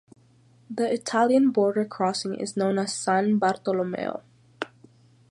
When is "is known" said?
2.33-2.79